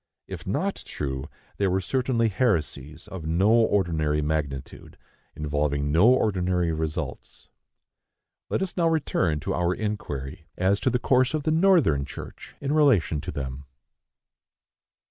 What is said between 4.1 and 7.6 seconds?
magnitude, involving no ordinary results.